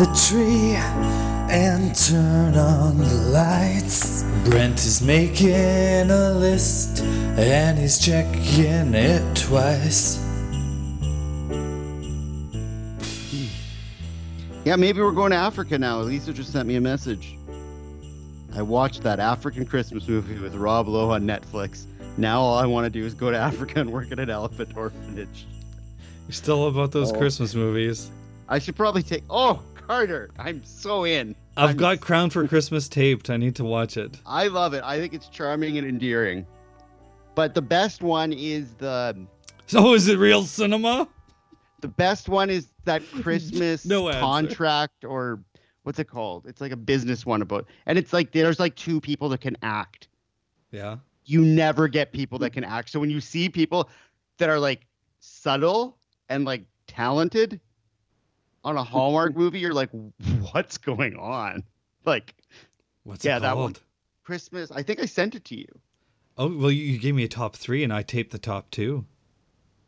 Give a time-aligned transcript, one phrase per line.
[0.00, 0.72] the tree
[1.54, 4.22] and turn on the lights.
[4.48, 5.50] Brent is making
[6.10, 10.18] a list and he's checking it twice.
[14.64, 16.00] Yeah, maybe we're going to Africa now.
[16.00, 17.36] Lisa just sent me a message.
[18.54, 21.84] I watched that African Christmas movie with Rob Lowe on Netflix.
[22.16, 24.74] Now all I want to do is go to Africa and work at an elephant
[24.78, 25.44] orphanage.
[26.26, 27.18] You're still about those Oh.
[27.18, 28.10] Christmas movies.
[28.48, 29.24] I should probably take.
[29.28, 31.34] Oh, Carter, I'm so in.
[31.56, 33.28] I've I'm- got Crown for Christmas taped.
[33.28, 34.20] I need to watch it.
[34.24, 34.84] I love it.
[34.84, 36.46] I think it's charming and endearing.
[37.34, 39.26] But the best one is the
[39.66, 41.08] So is it real cinema?
[41.80, 45.42] the best one is that Christmas No contract or
[45.82, 46.46] what's it called?
[46.46, 49.56] It's like a business one about, and it's like there's like two people that can
[49.60, 50.06] act.
[50.70, 50.98] Yeah.
[51.24, 52.90] You never get people that can act.
[52.90, 53.90] So when you see people
[54.38, 54.86] that are like
[55.18, 57.60] subtle and like talented
[58.64, 59.90] on a Hallmark movie, you're like,
[60.52, 61.62] what's going on?
[62.04, 62.34] Like
[63.04, 63.76] What's Yeah, it that one.
[64.24, 64.70] Christmas.
[64.70, 65.66] I think I sent it to you.
[66.38, 69.04] Oh well, you you gave me a top three, and I taped the top two.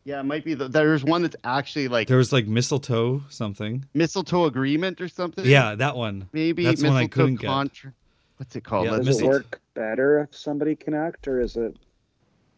[0.04, 0.54] Yeah, it might be.
[0.54, 3.84] The, there's one that's actually like There was like mistletoe something.
[3.94, 5.44] mistletoe agreement or something.
[5.44, 6.28] Yeah, that one.
[6.32, 7.46] maybe that's one I mistletoe couldn't get.
[7.48, 7.92] contra-
[8.38, 8.86] What's it called?
[8.86, 9.10] Yeah, Does see.
[9.10, 11.76] it Mistle- work better if somebody can act, or is it?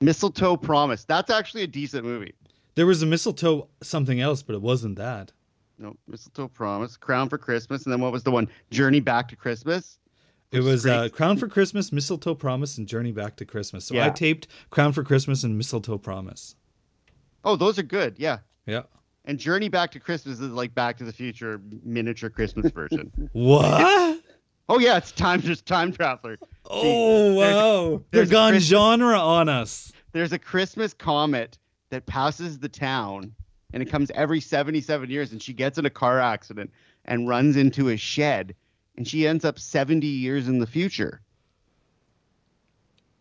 [0.01, 1.05] Mistletoe Promise.
[1.05, 2.35] That's actually a decent movie.
[2.75, 5.31] There was a mistletoe something else, but it wasn't that.
[5.79, 8.49] No, Mistletoe Promise, Crown for Christmas, and then what was the one?
[8.71, 9.99] Journey Back to Christmas.
[10.53, 13.85] It was uh, Crown for Christmas, Mistletoe Promise, and Journey Back to Christmas.
[13.87, 16.55] So I taped Crown for Christmas and Mistletoe Promise.
[17.45, 18.15] Oh, those are good.
[18.19, 18.39] Yeah.
[18.67, 18.83] Yeah.
[19.25, 23.11] And Journey Back to Christmas is like Back to the Future miniature Christmas version.
[23.33, 24.21] What?
[24.69, 26.39] oh yeah, it's time just time traveler.
[26.71, 28.03] oh there's wow!
[28.13, 29.93] They're gone Christmas- genre on us.
[30.13, 31.59] There's a Christmas comet
[31.91, 33.35] that passes the town,
[33.75, 36.71] and it comes every 77 years, and she gets in a car accident
[37.05, 38.55] and runs into a shed,
[38.97, 41.21] and she ends up 70 years in the future.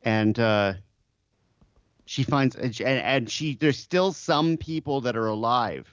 [0.03, 0.73] And uh,
[2.05, 5.91] she finds, and, and, and she, there's still some people that are alive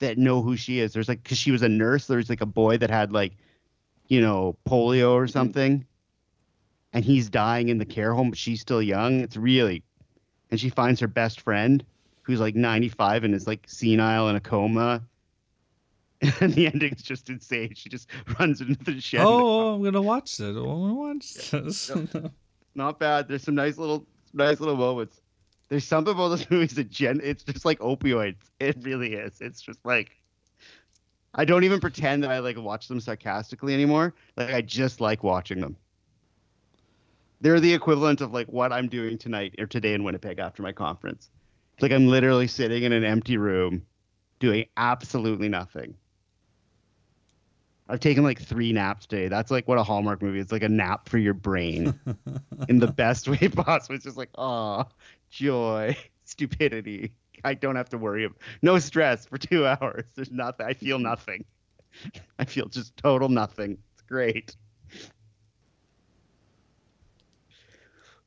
[0.00, 0.92] that know who she is.
[0.92, 3.36] There's like, because she was a nurse, there's like a boy that had like,
[4.08, 5.86] you know, polio or something
[6.92, 9.20] and he's dying in the care home, but she's still young.
[9.20, 9.82] It's really,
[10.50, 11.84] and she finds her best friend
[12.28, 15.02] who's like 95 and is like senile in a coma.
[16.40, 17.74] And the ending's just insane.
[17.76, 18.08] She just
[18.40, 19.20] runs into the shed.
[19.20, 20.56] Oh, oh I'm gonna watch it.
[20.56, 21.92] Oh, I'm gonna watch this.
[22.74, 23.28] Not bad.
[23.28, 25.20] There's some nice little, nice little moments.
[25.68, 27.20] There's something about those movies that gen.
[27.22, 28.34] It's just like opioids.
[28.58, 29.40] It really is.
[29.40, 30.10] It's just like.
[31.34, 34.12] I don't even pretend that I like watch them sarcastically anymore.
[34.36, 35.76] Like I just like watching them.
[37.40, 40.72] They're the equivalent of like what I'm doing tonight or today in Winnipeg after my
[40.72, 41.30] conference.
[41.78, 43.86] It's like I'm literally sitting in an empty room
[44.40, 45.94] doing absolutely nothing.
[47.88, 49.28] I've taken like three naps today.
[49.28, 51.94] That's like what a Hallmark movie It's like a nap for your brain
[52.68, 53.94] in the best way possible.
[53.94, 54.86] It's just like, oh,
[55.30, 57.12] joy, stupidity.
[57.44, 58.24] I don't have to worry.
[58.24, 60.06] Of, no stress for two hours.
[60.16, 60.66] There's nothing.
[60.66, 61.44] I feel nothing.
[62.40, 63.78] I feel just total nothing.
[63.92, 64.56] It's great.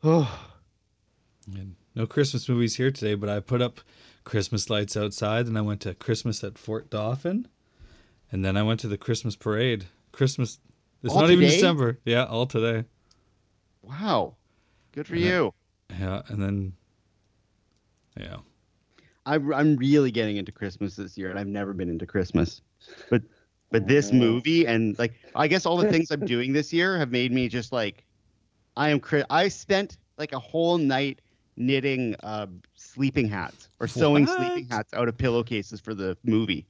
[0.05, 0.39] Oh,
[1.53, 3.81] And no Christmas movies here today, but I put up
[4.23, 7.47] Christmas lights outside, and I went to Christmas at Fort Dauphin,
[8.31, 9.85] and then I went to the Christmas parade.
[10.11, 10.59] Christmas.
[11.03, 11.45] It's All not even?
[11.45, 11.99] December.
[12.05, 12.85] Yeah, all today.
[13.81, 14.35] wow.
[14.91, 15.29] Good for Yeah.
[15.29, 15.53] you.
[15.99, 16.73] Yeah, and then.
[18.19, 18.37] Yeah.
[19.25, 22.61] I'm I'm really getting into Christmas this year, and I've never been into Christmas.
[23.09, 23.21] But
[23.71, 27.11] but this movie and like I guess all the things I'm doing this year have
[27.11, 28.03] made me just like
[28.75, 29.01] I am.
[29.29, 31.21] I spent like a whole night
[31.61, 34.27] knitting uh, sleeping hats or sewing What?
[34.27, 36.67] sleeping hats out of pillowcases for the movie.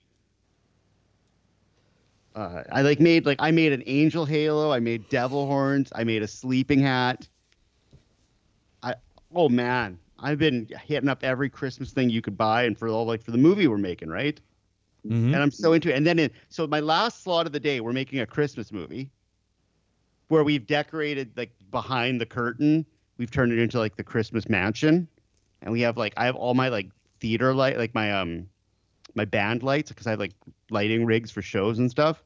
[2.36, 4.72] Uh, I like made like I made an angel halo.
[4.72, 5.92] I made devil horns.
[5.94, 7.30] I made a sleeping hat.
[8.84, 8.96] I
[9.34, 13.06] oh man, I've been hitting up every Christmas thing you could buy, and for all
[13.06, 14.40] like for the movie we're making, right?
[15.04, 15.96] hmm And I'm so into it.
[15.98, 19.12] And then in, so my last slot of the day, we're making a Christmas movie
[20.28, 22.86] where we've decorated like behind the curtain.
[23.22, 25.08] We've turned it into like the Christmas mansion,
[25.62, 26.90] and we have like I have all my like
[27.20, 28.48] theater light, like my um
[29.14, 30.34] my band lights because I have like
[30.72, 32.24] lighting rigs for shows and stuff.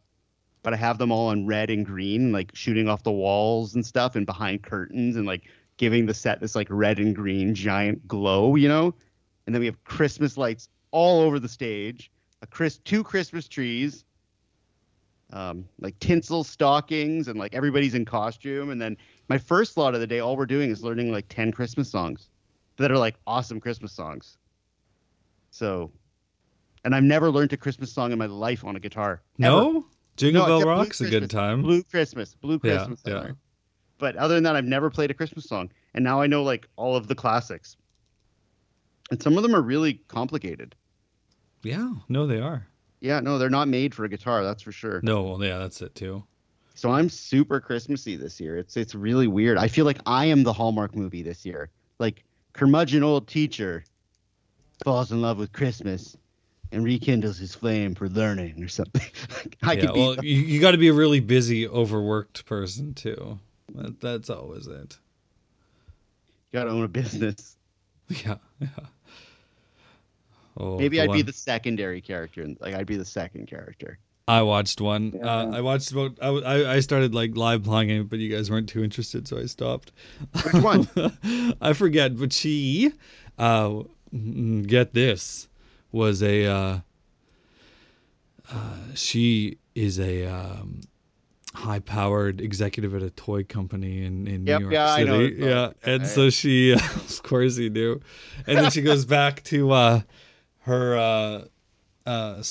[0.63, 3.85] But I have them all on red and green, like shooting off the walls and
[3.85, 8.07] stuff, and behind curtains, and like giving the set this like red and green giant
[8.07, 8.95] glow, you know.
[9.45, 12.09] And then we have Christmas lights all over the stage
[12.41, 14.05] a Chris two Christmas trees,
[15.33, 18.69] um, like tinsel stockings, and like everybody's in costume.
[18.69, 18.95] And then
[19.27, 22.29] my first slot of the day, all we're doing is learning like ten Christmas songs
[22.77, 24.37] that are like awesome Christmas songs.
[25.51, 25.91] So
[26.85, 29.23] and I've never learned a Christmas song in my life on a guitar.
[29.41, 29.51] ever.
[29.51, 29.85] No,
[30.17, 31.63] Jingle No, Bell Rock's a good time.
[31.63, 33.01] Blue Christmas, Blue Christmas.
[33.05, 33.31] I yeah.
[33.97, 36.67] But other than that, I've never played a Christmas song, and now I know like
[36.75, 37.75] all of the classics.
[39.09, 40.75] And some of them are really complicated.
[41.63, 42.67] Yeah, no, they are.
[43.01, 44.99] Yeah, no, they're not made for a guitar, that's for sure.
[45.03, 46.23] No, well, yeah, that's it too.
[46.75, 48.57] So I'm super Christmassy this year.
[48.57, 49.57] It's it's really weird.
[49.57, 51.69] I feel like I am the Hallmark movie this year.
[51.99, 52.23] Like
[52.53, 53.85] curmudgeon old teacher
[54.83, 56.17] falls in love with Christmas
[56.73, 59.01] and rekindles his flame for learning or something.
[59.63, 62.93] I yeah, could be well, you, you got to be a really busy, overworked person
[62.93, 63.39] too.
[63.73, 64.97] That, that's always it.
[66.51, 67.53] gotta own a business.
[68.07, 68.67] Yeah, yeah.
[70.55, 72.47] Oh, Maybe I'd be the secondary character.
[72.59, 73.97] Like I'd be the second character.
[74.27, 75.13] I watched one.
[75.23, 76.17] Uh, I watched about.
[76.21, 79.45] I, I started like live playing it, but you guys weren't too interested, so I
[79.45, 79.91] stopped.
[80.43, 80.87] Which one?
[81.61, 82.91] I forget, but she,
[83.37, 83.83] uh,
[84.13, 85.47] mm, get this,
[85.91, 86.45] was a.
[86.45, 86.79] Uh,
[88.51, 90.81] uh, she is a um,
[91.53, 95.11] high-powered executive at a toy company in in Yep, New York yeah, I City.
[95.11, 98.01] know yeah, and so she, of course, he knew,
[98.47, 100.01] and then she goes back to uh,
[100.61, 101.45] her.
[102.05, 102.43] Uh,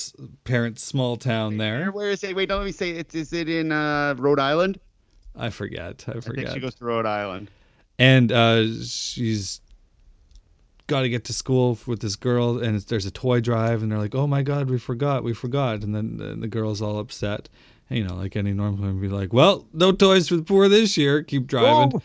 [0.43, 1.91] parents' small town there.
[1.91, 2.35] where is it?
[2.35, 3.15] Wait, don't let me say it.
[3.15, 4.79] Is it in uh, Rhode Island?
[5.35, 6.03] I forget.
[6.07, 6.45] I I forget.
[6.45, 7.49] think she goes to Rhode Island.
[7.97, 9.61] and uh, she's
[10.87, 13.99] got to get to school with this girl, and there's a toy drive, and they're
[13.99, 17.47] like, "Oh my God, we forgot, we forgot," and then and the girl's all upset.
[17.89, 20.67] And, you know, like any normal would be like, "Well, no toys for the poor
[20.67, 21.23] this year.
[21.23, 22.01] Keep driving."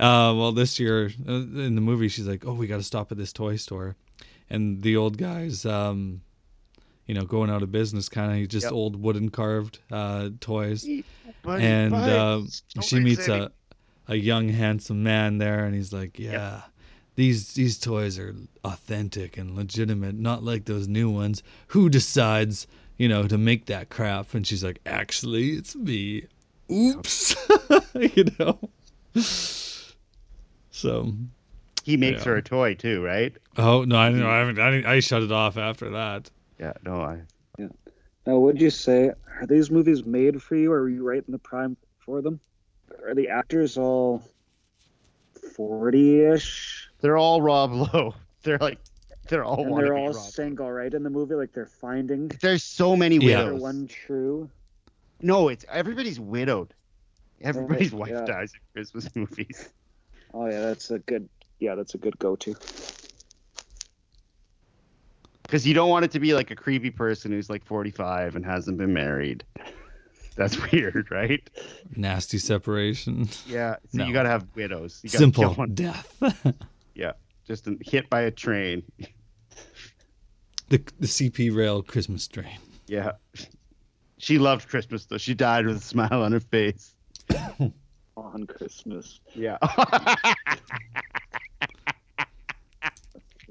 [0.00, 3.12] Uh, well, this year uh, in the movie, she's like, "Oh, we got to stop
[3.12, 3.96] at this toy store,"
[4.50, 6.20] and the old guy's, um,
[7.12, 8.72] you know, going out of business, kind of just Yep.
[8.72, 10.82] old wooden carved uh, toys.
[11.42, 13.52] Buddy, and buddy, uh, she meets a
[14.08, 16.62] a young handsome man there and he's like yeah
[17.16, 21.42] these these toys are authentic and legitimate not like those new ones.
[21.68, 22.66] Who decides
[22.96, 24.32] you know to make that crap?
[24.32, 26.24] And she's like actually it's me.
[26.72, 27.36] Oops.
[27.94, 28.58] You know?
[30.70, 31.12] So
[31.84, 32.24] He makes Yeah.
[32.32, 33.36] her a toy too, right?
[33.58, 36.30] oh no i know i haven't I, didn't- I shut it off after that
[36.62, 36.74] Yeah.
[36.84, 37.20] No, I.
[37.58, 37.68] Yeah.
[38.24, 39.10] Now, would you say
[39.40, 42.38] are these movies made for you, or are you right in the prime for them?
[43.04, 44.22] Are the actors all
[45.56, 48.14] forty-ish, They're all Rob Lowe.
[48.44, 48.78] They're like,
[49.28, 49.64] they're all.
[49.64, 50.20] and they're all Rob Lowe.
[50.20, 50.92] single, right?
[50.92, 53.30] In the movie, like they're finding There's so many widows.
[53.30, 53.44] Yeah.
[53.44, 53.60] widows.
[53.60, 54.50] one true.
[55.20, 56.74] No, it's everybody's widowed.
[57.40, 58.24] Everybody's wife yeah.
[58.24, 59.68] dies in Christmas movies.
[60.32, 61.28] Oh yeah, that's a good.
[61.58, 62.54] Yeah, that's a good go-to.
[65.52, 68.46] Because you don't want it to be like a creepy person who's like 45 and
[68.46, 69.44] hasn't been married.
[70.34, 71.46] That's weird, right?
[71.94, 73.74] nasty separation Yeah.
[73.90, 74.06] So No.
[74.06, 75.00] you got to have widows.
[75.04, 75.74] You gotta simple kill one.
[75.74, 76.16] death
[76.94, 77.12] Yeah.
[77.46, 78.82] Just hit by a train.
[80.70, 82.56] the, the cp rail christmas train
[82.86, 83.12] Yeah.
[84.16, 85.18] She loved Christmas though.
[85.18, 86.94] She died with a smile on her face.
[88.16, 89.20] On Christmas.
[89.34, 89.58] Yeah.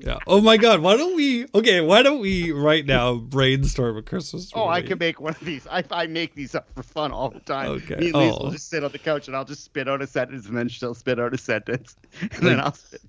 [0.05, 0.17] Yeah.
[0.27, 0.81] Oh my God.
[0.81, 1.45] Why don't we?
[1.53, 1.81] Okay.
[1.81, 4.51] Why don't we right now brainstorm a Christmas?
[4.55, 5.67] oh, I can make one of these.
[5.69, 7.69] I, I make these up for fun all the time.
[7.69, 7.95] Okay.
[7.95, 8.43] Me and Lisa Oh.
[8.45, 10.67] will just sit on the couch and I'll just spit out a sentence and then
[10.69, 11.95] she'll spit out a sentence.
[12.21, 13.01] And then I'll spit.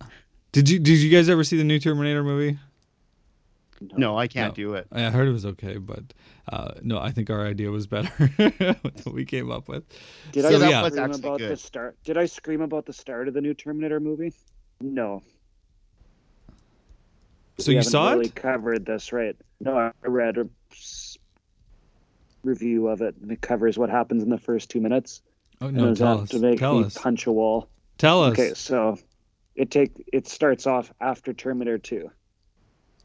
[0.53, 2.59] Did you Did you guys ever see the new Terminator movie?
[3.97, 4.65] No, I can't No.
[4.65, 4.87] do it.
[4.93, 6.05] I heard it was okay, but
[6.53, 8.09] uh, no, I think our idea was better
[8.83, 9.83] what we came up with.
[10.31, 10.87] Did So, I yeah.
[10.87, 11.97] scream actually about the start?
[12.05, 14.33] Did I scream about the start of the new Terminator movie?
[14.81, 15.23] No.
[17.59, 18.35] So We you saw really it?
[18.35, 19.37] covered this, right?
[19.61, 20.49] No, I read a
[22.43, 25.23] review of it, and it covers what happens in the first two minutes.
[25.61, 26.29] Oh no, it was tell us.
[26.31, 26.97] to make Tell me us.
[26.99, 27.69] punch a wall.
[27.99, 28.33] Tell us.
[28.33, 28.99] Okay, so
[29.55, 32.11] it take it starts off after Terminator Two.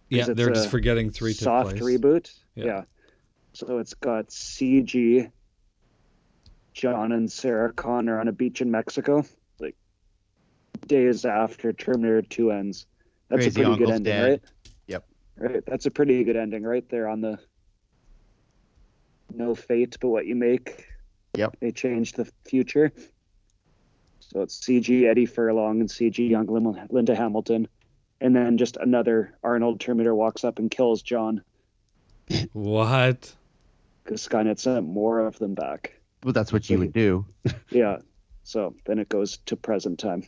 [0.10, 1.82] yeah, they're a just forgetting three took soft place.
[1.82, 2.34] reboot.
[2.56, 2.66] Yeah.
[2.66, 2.82] Yeah.
[3.54, 5.32] So it's got CG,
[6.74, 9.24] John and Sarah Connor on a beach in Mexico,
[9.60, 9.76] like
[10.88, 12.86] days after Terminator 2 ends.
[13.30, 14.30] That's Crazy a pretty good ending, dead.
[14.30, 14.42] right?
[14.88, 15.06] Yep.
[15.38, 15.64] Right.
[15.66, 17.40] That's a pretty good ending right there on the
[19.34, 20.86] no fate but what you make.
[21.36, 21.58] Yep.
[21.60, 22.92] They changed the future.
[24.20, 27.68] So it's CG Eddie Furlong and CG young Lim- Linda Hamilton.
[28.20, 31.44] And then just another Arnold Terminator walks up and kills John
[32.54, 33.34] What?
[34.04, 35.94] because Skynet sent more of them back.
[36.24, 37.26] Well, that's what you would do.
[37.70, 37.98] Yeah.
[38.44, 40.24] So then it goes to present time.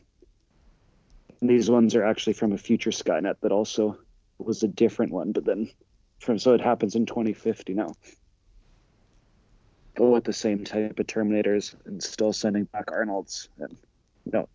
[1.41, 3.97] And these ones are actually from a future Skynet that also
[4.37, 5.69] was a different one, but then
[6.19, 7.93] from so it happens in 2050 now.
[9.95, 13.49] But with the same type of Terminators and still sending back Arnold's.
[13.57, 13.77] And
[14.31, 14.47] no,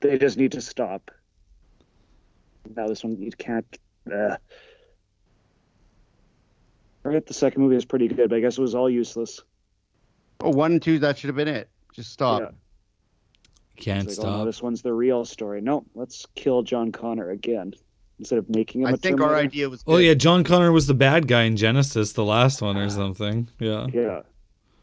[0.00, 1.10] they just need to stop.
[2.76, 3.66] Now this one you can't.
[4.12, 4.36] Uh,
[7.04, 9.40] Right, the second movie is pretty good, but I guess it was all useless.
[10.40, 11.68] Oh, one and two, that should have been it.
[11.92, 12.40] Just stop.
[12.40, 12.50] Yeah.
[13.76, 14.46] Can't It's like, oh, no, stop.
[14.46, 15.60] this one's the real story.
[15.60, 17.74] No, let's kill John Connor again
[18.18, 18.88] instead of making him.
[18.88, 19.82] I a think our idea was.
[19.86, 22.88] Oh yeah, John Connor was the bad guy in Genisys, the last one or ah.
[22.88, 23.48] something.
[23.58, 23.86] Yeah.
[23.92, 24.22] Yeah,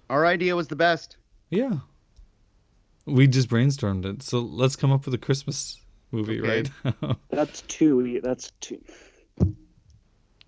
[0.09, 1.17] Our idea was the best.
[1.49, 1.79] Yeah.
[3.05, 4.21] We just brainstormed it.
[4.21, 5.81] So let's come up with a Christmas
[6.11, 6.69] movie Okay.
[6.83, 7.17] right now.
[7.29, 8.19] that's two.
[8.21, 8.81] That's two.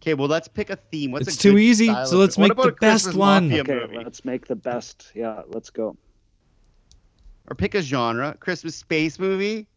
[0.02, 1.12] Okay, well, let's pick a theme.
[1.12, 3.54] What's It's a too easy, so let's make the a Christmas best one.
[3.54, 3.98] Okay, movie?
[3.98, 5.12] let's make the best.
[5.14, 5.96] Yeah, let's go.
[7.52, 8.38] Or pick a genre.
[8.40, 9.68] Christmas space movie.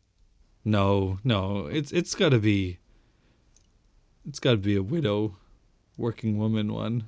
[0.65, 1.67] no, no.
[1.67, 2.79] It's it's gotta be
[4.29, 5.35] it's gotta be a widow
[5.97, 7.03] working woman one.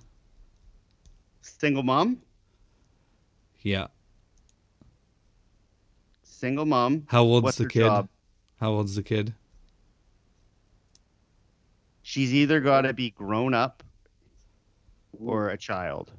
[1.40, 2.20] Single mom.
[3.62, 3.86] Yeah.
[6.24, 7.04] Single mom.
[7.06, 7.84] How old's What's the kid?
[7.84, 8.08] job?
[8.58, 9.34] How old's the kid?
[12.02, 13.84] She's either got to be grown up
[15.16, 16.10] or a child.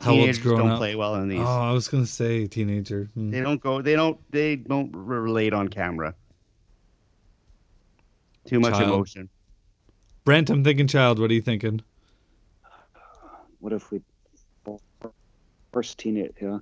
[0.00, 0.78] How old's Teenagers grown don't up?
[0.78, 1.40] play well in these.
[1.40, 3.10] Oh, I was gonna say teenager.
[3.14, 3.30] Hmm.
[3.30, 3.80] They don't go.
[3.80, 4.18] They don't.
[4.30, 6.14] They don't relate on camera.
[8.46, 8.92] Too much Child.
[8.92, 9.28] emotion.
[10.24, 11.18] Brent, I'm thinking child.
[11.18, 11.80] What are you thinking?
[13.60, 14.02] What if we
[15.72, 16.32] first teenage?
[16.40, 16.58] Yeah.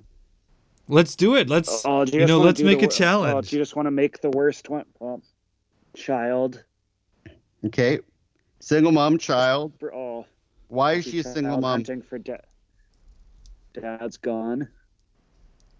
[0.87, 1.49] Let's do it.
[1.49, 3.49] Let's Oh, do you know, let's make a wor- Oh, challenge.
[3.49, 4.85] do you just want to make the worst one?
[4.99, 5.21] Well,
[5.95, 6.63] child.
[7.65, 7.99] Okay.
[8.59, 9.73] Single mom, child.
[9.79, 10.27] For all.
[10.69, 11.79] Why is she a single mom?
[11.79, 12.37] Hunting for da-
[13.73, 14.67] Dad's gone.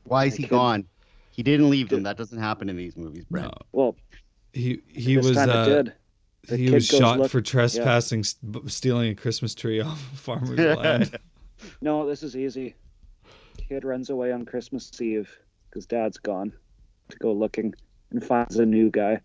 [0.05, 0.85] Why is I he could- gone?
[1.31, 2.03] He didn't leave them.
[2.03, 3.47] That doesn't happen in these movies, Brent.
[3.47, 3.53] No.
[3.71, 3.95] Well,
[4.53, 5.93] He he was uh, did.
[6.47, 10.17] The he was shot look- for trespassing, s b stealing a Christmas tree off a
[10.17, 11.17] farmer's land.
[11.81, 12.75] No, this is easy.
[13.69, 15.35] Kid runs away on Christmas Eve
[15.69, 16.51] because Dad's gone
[17.09, 17.73] to go looking
[18.11, 19.19] and finds a new guy.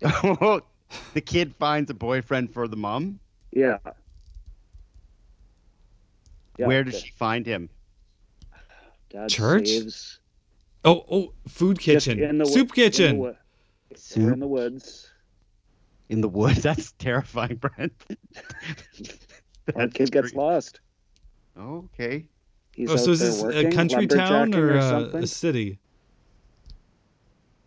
[0.00, 3.20] the kid finds a boyfriend for the mom.
[3.52, 3.78] Yeah.
[6.58, 7.68] Yeah, Where does da- she find him?
[9.10, 9.68] Dad Church?
[9.68, 10.18] saves
[10.84, 13.36] Oh oh, food kitchen, in the wo- soup in the kitchen.
[13.96, 14.32] Soup?
[14.32, 15.10] in the woods.
[16.10, 16.62] In the woods.
[16.62, 17.92] That's terrifying, Brent.
[19.66, 20.36] That That's kid gets creepy.
[20.36, 20.80] lost.
[21.58, 22.26] Okay.
[22.74, 25.22] He's oh, so is there this a country town or, or uh, something.
[25.22, 25.78] a city?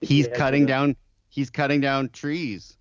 [0.01, 0.67] He's Yeah, cutting yeah.
[0.67, 0.96] down.
[1.29, 2.76] He's cutting down trees.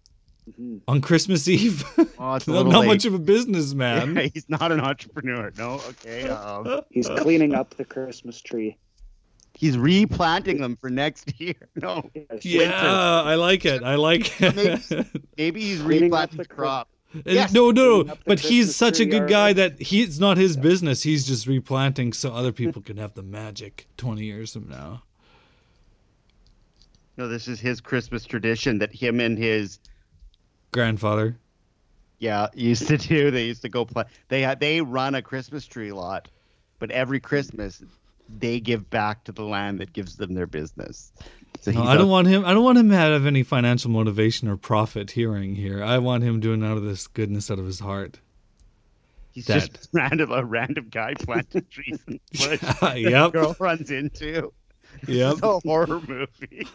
[0.51, 0.81] Mhm.
[0.87, 1.85] On Christmas Eve?
[2.19, 2.87] Oh, not not late.
[2.87, 4.15] much of a businessman.
[4.15, 5.53] Yeah, he's not an entrepreneur.
[5.59, 5.81] No.
[5.89, 6.29] Okay.
[6.29, 8.77] Um, He's cleaning up the Christmas tree.
[9.55, 11.55] he's replanting them for next year.
[11.75, 12.09] No.
[12.43, 13.83] yeah, I like it.
[13.83, 15.07] I like it.
[15.37, 16.89] Maybe he's Cleaning replanting the the crop.
[17.25, 17.53] Yes.
[17.53, 18.13] no, no, no.
[18.13, 21.03] up the But he's such a good guy that he, it's not his business.
[21.03, 25.03] He's just replanting so other people can have the magic 20 years from now.
[27.17, 29.79] No, this is his Christmas tradition that him and his
[30.77, 31.37] Grandfather.
[32.19, 33.31] yeah used to do.
[33.31, 34.05] They used to go play.
[34.29, 36.29] They had they run a Christmas tree lot,
[36.79, 37.83] but every Christmas
[38.39, 41.13] they give back to the land that gives them their business.
[41.63, 42.45] So No, I don't out- want him.
[42.45, 45.83] I don't want him to have any financial motivation or profit hearing here.
[45.83, 48.21] I want him doing out of this goodness out of his heart.
[49.33, 52.97] He's that- just random a random guy planting trees in the bush.
[52.99, 53.33] Yep.
[53.33, 54.53] girl runs into.
[55.07, 55.33] Yep.
[55.35, 56.67] It's a horror movie.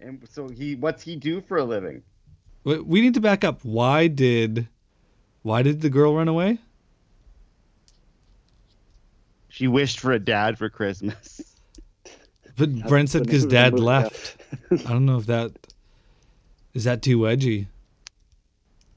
[0.00, 2.02] And so he, what's he do for a living?
[2.64, 3.64] We need to back up.
[3.64, 4.68] Why did,
[5.42, 6.58] why did the girl run away?
[9.48, 11.56] She wished for a dad for Christmas.
[12.56, 14.36] But That's Brent said the because name of the dad movie, left.
[14.84, 15.52] I don't know if that
[16.74, 17.68] is that too edgy.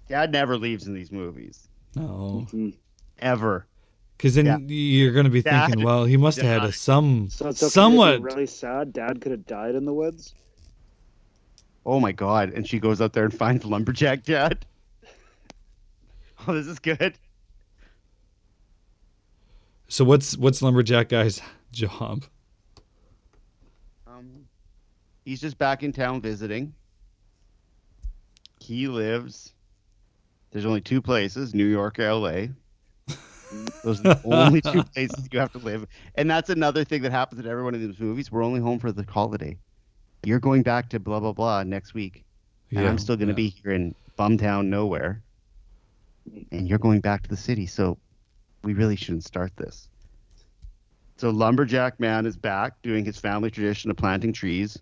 [0.07, 2.77] Dad never leaves in these movies No, Mhm.
[3.19, 3.67] ever.
[4.17, 4.57] because then Yeah.
[4.67, 6.73] you're going to be Dad thinking, well, he must have had a died.
[6.73, 8.19] some So it's okay to be somewhat.
[8.19, 8.93] really sad.
[8.93, 10.35] Dad could have died in the woods.
[11.85, 12.51] Oh my god!
[12.53, 14.65] And she goes out there and finds lumberjack dad.
[16.47, 17.19] Oh, this is good.
[19.87, 22.23] So what's what's lumberjack guy's job?
[24.07, 24.47] Um,
[25.23, 26.73] he's just back in town visiting.
[28.59, 29.53] He lives.
[30.51, 32.51] There's only two places: New York, L.A.
[33.83, 35.85] Those are the only two places you have to live.
[36.15, 38.31] And that's another thing that happens in every one of these movies.
[38.31, 39.57] We're only home for the holiday.
[40.23, 42.23] You're going back to blah blah blah next week,
[42.71, 43.49] and I'm still going to yeah.
[43.49, 45.21] be here in Bumtown, nowhere.
[46.51, 47.97] And you're going back to the city, so
[48.63, 49.89] we really shouldn't start this.
[51.17, 54.79] So lumberjack man is back doing his family tradition of planting trees.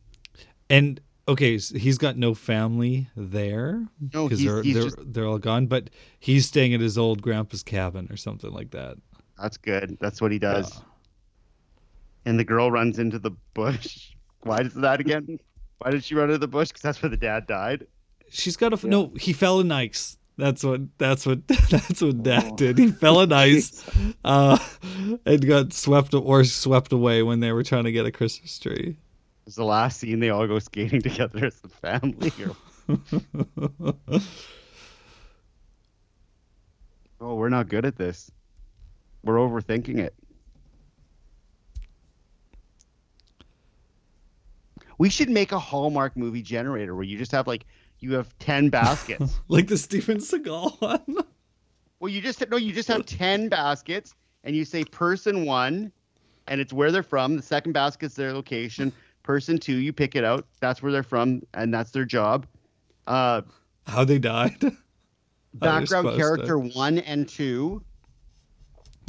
[0.69, 5.25] And okay, so he's got no family there because he's, they're he's they're just they're
[5.25, 5.67] all gone.
[5.67, 8.98] But he's staying at his old grandpa's cabin or something like that.
[9.38, 9.98] that's good.
[10.00, 10.75] That's what he does.
[10.75, 10.81] Yeah.
[12.25, 14.12] And the girl runs into the bush.
[14.43, 15.39] Why is that again?
[15.79, 16.69] Why did she run into the bush?
[16.69, 17.88] Because that's where the dad died.
[18.29, 18.89] She's got a Yeah.
[18.89, 19.12] no.
[19.19, 20.17] He fell in ice.
[20.38, 20.81] That's what.
[20.98, 21.46] That's what.
[21.48, 22.55] That's what Dad Oh.
[22.55, 22.77] did.
[22.77, 23.86] He fell in ice,
[24.24, 24.58] uh,
[25.25, 28.96] and got swept or swept away when they were trying to get a Christmas tree.
[29.46, 30.19] It's the last scene.
[30.19, 32.31] They all go skating together as a family.
[32.41, 32.55] Or,
[37.19, 38.31] oh, we're not good at this.
[39.24, 40.13] We're overthinking it.
[45.00, 47.65] We should make a Hallmark movie generator where you just have like
[48.00, 49.39] you have ten baskets.
[49.48, 51.18] like the Steven Seagal one.
[52.00, 54.13] well, you just no, you just have ten baskets,
[54.44, 55.91] and you say person one,
[56.48, 57.38] and it's where they're from.
[57.38, 58.94] The second basket's their location.
[59.24, 60.46] Person two, you pick it out.
[60.60, 62.46] That's where they're from, and that's their job.
[63.08, 63.41] Uh,
[63.88, 64.58] How they died.
[65.53, 66.18] Background supposed to.
[66.18, 67.82] character one and two,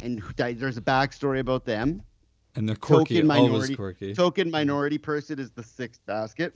[0.03, 2.01] and there's a backstory about them.
[2.55, 3.15] And they're quirky.
[3.21, 4.13] Token Always minority- quirky.
[4.13, 6.53] Token minority person is the sixth basket.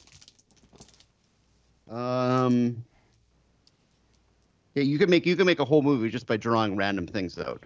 [1.89, 2.83] Um,
[4.73, 7.37] yeah, you can make you can make a whole movie just by drawing random things
[7.37, 7.63] out.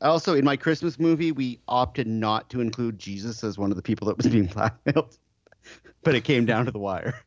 [0.00, 3.82] Also, in my Christmas movie, we opted not to include Jesus as one of the
[3.82, 5.18] people that was being blackmailed,
[6.04, 7.14] but it came down to the wire.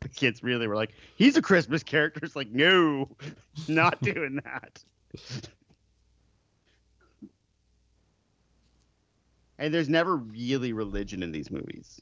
[0.00, 3.08] The kids really were like, "He's a Christmas character." It's like, no,
[3.68, 4.84] not doing that.
[9.58, 12.00] And there's never really religion in these movies.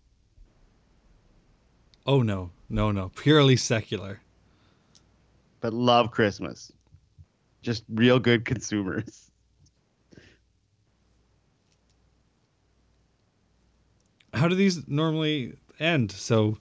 [2.06, 3.10] Oh no, no, no.
[3.16, 4.20] Purely secular.
[5.60, 6.70] but love Christmas.
[7.62, 9.30] Just real good consumers.
[14.34, 16.12] How do these normally end?
[16.12, 16.58] So,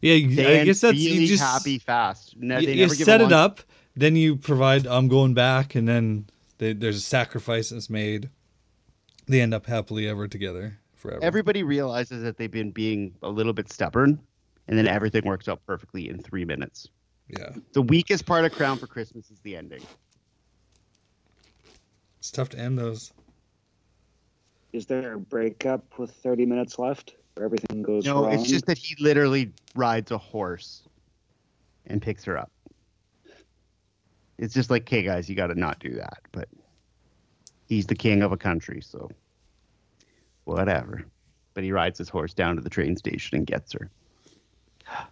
[0.00, 2.34] yeah, They I guess that's really you just happy fast.
[2.38, 3.60] Ne- you, they you never set it up,
[3.94, 4.86] then you provide.
[4.86, 6.26] I'm going back, and then
[6.56, 8.30] they, there's a sacrifice that's made.
[9.26, 11.20] They end up happily ever together forever.
[11.22, 14.20] Everybody realizes that they've been being a little bit stubborn,
[14.68, 16.88] and then everything works out perfectly in three minutes.
[17.28, 19.82] yeah, The weakest part of Crown for Christmas is the ending.
[22.18, 23.12] it's tough to end those.
[24.72, 28.32] Is there a breakup with 30 minutes left where everything goes No, wrong?
[28.32, 30.82] it's just that he literally rides a horse
[31.86, 32.50] and picks her up.
[34.38, 36.18] It's just like, okay, guys, you got to not do that.
[36.32, 36.48] But
[37.66, 39.10] he's the king of a country, so
[40.44, 41.04] whatever.
[41.54, 43.90] But he rides his horse down to the train station and gets her.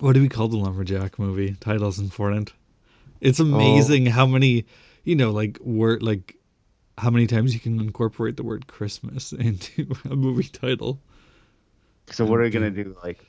[0.00, 1.54] What do we call the lumberjack movie?
[1.60, 2.54] Title's important.
[3.20, 4.10] It's amazing oh.
[4.10, 4.64] how many,
[5.04, 6.36] you know, like word like
[6.96, 10.98] how many times you can incorporate the word Christmas into a movie title.
[12.10, 12.96] So what are we gonna do?
[13.02, 13.24] Like,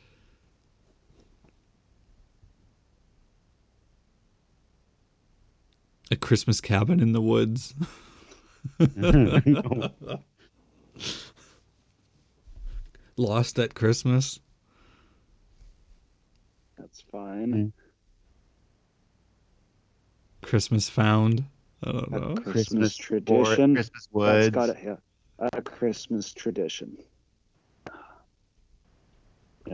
[6.11, 7.73] A Christmas cabin in the woods.
[13.17, 14.39] Lost at Christmas.
[16.77, 17.53] That's fine.
[17.53, 17.71] Mm.
[20.41, 21.43] Christmas found.
[21.83, 22.35] I don't A know.
[22.35, 23.75] Christmas, forest, tradition.
[23.75, 24.49] Christmas That's woods.
[24.49, 24.77] got it.
[24.83, 24.95] Yeah,
[25.53, 26.97] a Christmas tradition.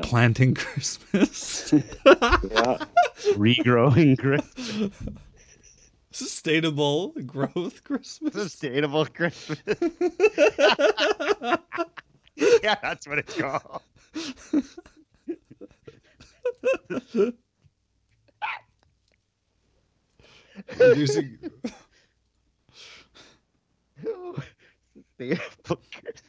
[0.01, 1.73] Planting Christmas.
[2.05, 2.77] Yeah,
[3.33, 4.91] regrowing Christmas,
[6.17, 8.33] Sustainable growth Christmas.
[8.33, 9.59] sustainable Christmas.
[12.35, 13.83] yeah, that's what it's called.
[20.79, 21.37] Reducing
[23.99, 26.23] Sustainable Christmas.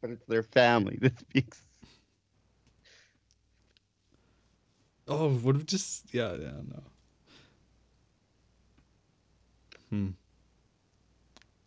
[0.00, 1.60] But it's their family that speaks.
[5.08, 6.89] Oh, would have just yeah, yeah, no.
[9.90, 10.10] Hmm.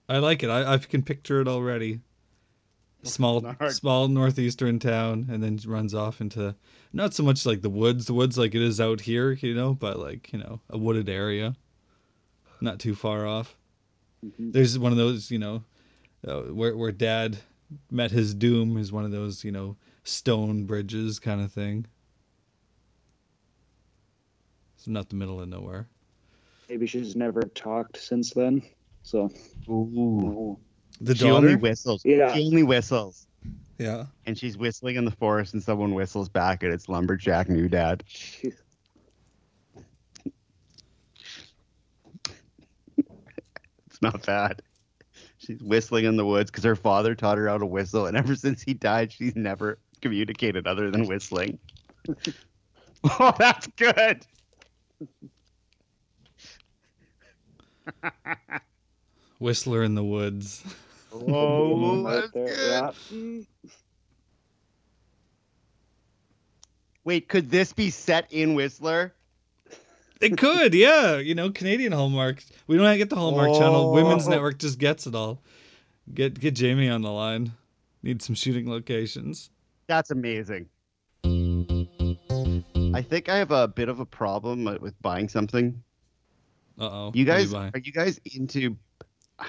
[0.09, 0.49] I like it.
[0.49, 1.99] I I can picture it already.
[3.03, 6.55] Small small northeastern town and then runs off into
[6.93, 9.73] not so much like the woods, the woods like it is out here, you know,
[9.73, 11.53] but like, you know, a wooded area.
[12.61, 13.57] Not too far off.
[14.25, 14.53] Mhm.
[14.53, 15.63] There's one of those, you know,
[16.25, 17.37] uh, where where dad
[17.91, 21.85] met his doom is one of those, you know, stone bridges kind of thing.
[24.75, 25.87] It's not the middle of nowhere.
[26.69, 28.61] Maybe she's never talked since then.
[29.03, 29.29] So,
[29.69, 30.57] Ooh.
[31.01, 32.03] The she only whistles.
[32.05, 32.33] Yeah.
[32.33, 33.27] She only whistles.
[33.77, 34.05] Yeah.
[34.25, 38.03] And she's whistling in the forest and someone whistles back and it's Lumberjack New Dad.
[43.93, 44.63] It's not bad.
[45.37, 48.35] She's whistling in the woods because her father taught her how to whistle, and ever
[48.45, 51.59] since he died, she's never communicated other than whistling.
[53.03, 54.25] oh, that's good.
[59.39, 60.63] Whistler in the woods.
[61.13, 62.45] Oh, right that's there.
[62.47, 62.93] good.
[63.11, 63.41] Yeah.
[67.03, 69.13] Wait, could this be set in Whistler?
[70.21, 71.17] It could, yeah.
[71.17, 72.41] You know, Canadian Hallmark.
[72.67, 73.89] We don't get the Hallmark channel.
[73.89, 73.93] Oh.
[73.93, 74.31] Women's Oh.
[74.31, 75.41] Network just gets it all.
[76.13, 77.51] Get get Jamie on the line.
[78.03, 79.49] Need some shooting locations.
[79.87, 80.67] That's amazing.
[81.25, 85.83] I think I have a bit of a problem with buying something.
[86.79, 87.11] Uh oh.
[87.13, 88.77] You guys, are you guys into?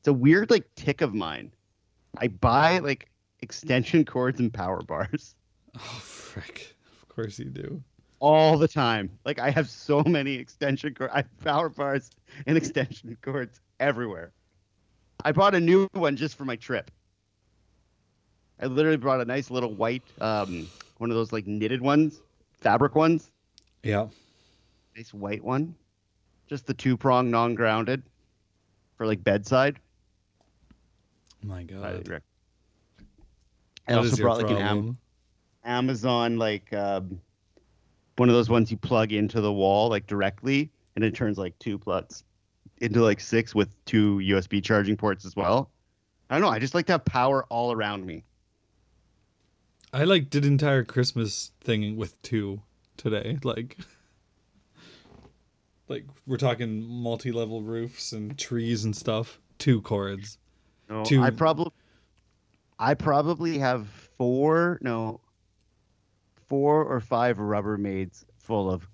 [0.00, 1.50] It's a weird like tick of mine.
[2.18, 3.08] I buy like
[3.40, 5.34] extension cords and power bars
[5.76, 6.76] Oh frick!
[7.02, 7.82] Of course you do.
[8.20, 9.08] all the time.
[9.24, 12.10] Like I have so many extension cords, I have power bars
[12.46, 14.32] and extension cords everywhere.
[15.24, 16.90] I bought a new one just for my trip.
[18.60, 22.20] I literally brought a nice little white, um, one of those like knitted ones,
[22.60, 23.30] fabric ones.
[23.82, 24.08] Yeah.
[24.96, 25.74] nice white one,
[26.48, 28.02] just the two prong non grounded
[28.96, 29.78] for like bedside.
[31.42, 31.82] My God.
[33.86, 34.98] I What also brought like an Am-
[35.64, 37.20] Amazon like um,
[38.16, 41.58] one of those ones you plug into the wall like directly, and it turns like
[41.58, 42.24] two plugs
[42.78, 45.70] into like six with two USB charging ports as well.
[46.30, 46.48] I don't know.
[46.48, 48.24] I just like to have power all around me.
[49.92, 52.60] I like did entire Christmas thing with two
[52.96, 53.38] today.
[53.44, 53.76] Like,
[55.88, 59.38] like we're talking multi-level roofs and trees and stuff.
[59.58, 60.38] Two cords.
[60.88, 61.72] No, Two- I probably,
[62.78, 63.86] I probably have
[64.18, 65.20] four, no,
[66.48, 68.86] four or five Rubbermaids full of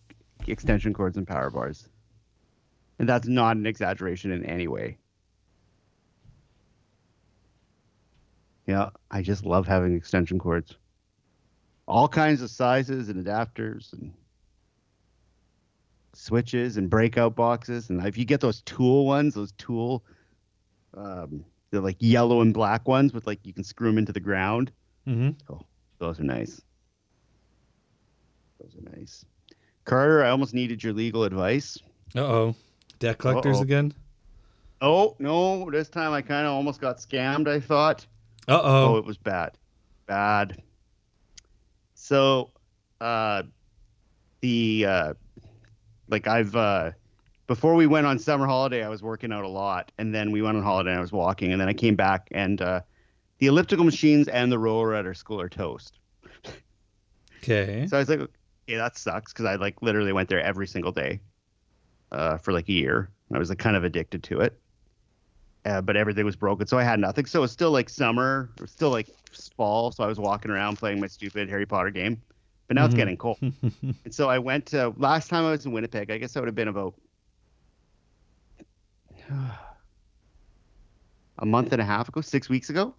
[0.46, 1.88] extension cords and power bars,
[2.98, 4.98] and that's not an exaggeration in any way.
[8.66, 10.76] Yeah, I just love having extension cords,
[11.88, 14.12] all kinds of sizes and adapters and
[16.20, 20.04] switches and breakout boxes, and if you get those tool ones, those tool.
[20.92, 24.20] Um, the like yellow and black ones with like you can screw them into the
[24.20, 24.72] ground.
[25.06, 25.54] Mm-hmm.
[25.98, 26.60] Those are nice.
[28.60, 29.24] Those are nice.
[29.84, 31.78] Carter, I almost needed your legal advice.
[32.14, 32.54] Uh oh.
[32.98, 33.62] Debt collectors Uh-oh.
[33.62, 33.94] again.
[34.80, 37.48] Oh no, this time I kind of almost got scammed.
[37.48, 38.06] I thought.
[38.48, 38.96] Uh Oh, oh.
[38.96, 39.56] it was bad,
[40.06, 40.60] bad.
[41.94, 42.50] So,
[43.00, 43.44] uh,
[44.40, 45.14] the uh,
[46.10, 46.90] like I've uh,
[47.46, 50.42] before we went on summer holiday, I was working out a lot, and then we
[50.42, 52.80] went on holiday and I was walking, and then I came back and uh,
[53.38, 55.98] the elliptical machines and the roller at our school are toast.
[57.38, 57.86] Okay.
[57.88, 60.92] So I was like, okay, that sucks because I like literally went there every single
[60.92, 61.20] day
[62.12, 63.10] uh, for like a year.
[63.32, 64.58] I was like kind of addicted to it.
[65.64, 67.26] Uh, but everything was broken, so I had nothing.
[67.26, 69.08] So it was still like summer, it was still like
[69.56, 69.92] fall.
[69.92, 72.22] So I was walking around playing my stupid Harry Potter game.
[72.70, 72.98] But now it's Mhm.
[72.98, 73.38] getting cold,
[74.04, 76.08] and so I went to last time I was in Winnipeg.
[76.08, 76.94] I guess that would have been about
[81.38, 82.94] a month and a half ago, six weeks ago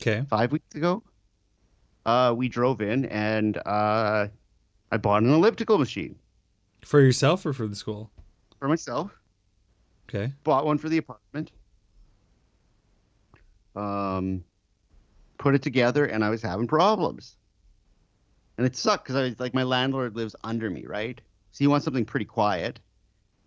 [0.00, 0.24] Okay.
[0.30, 1.02] five weeks ago.
[2.06, 4.28] Uh, we drove in and uh,
[4.92, 6.14] I bought an elliptical machine
[6.84, 8.12] For yourself or for the school?
[8.60, 9.10] for myself.
[10.08, 10.32] Okay.
[10.44, 11.50] Bought one for the apartment.
[13.74, 14.44] Um,
[15.38, 17.36] put it together and I was having problems.
[18.60, 21.18] And it sucked because I was like, my landlord lives under me, right?
[21.52, 22.78] So he wants something pretty quiet.